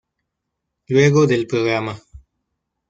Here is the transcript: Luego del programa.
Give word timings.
Luego 0.87 1.27
del 1.27 1.45
programa. 1.45 1.95